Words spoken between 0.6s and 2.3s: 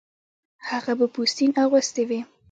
هغه به پوستین اغوستې وې